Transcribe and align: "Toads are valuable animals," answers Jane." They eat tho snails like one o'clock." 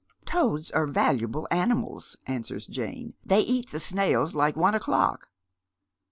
"Toads 0.25 0.71
are 0.71 0.87
valuable 0.87 1.47
animals," 1.51 2.17
answers 2.25 2.65
Jane." 2.65 3.13
They 3.23 3.41
eat 3.41 3.69
tho 3.69 3.77
snails 3.77 4.33
like 4.33 4.55
one 4.55 4.73
o'clock." 4.73 5.29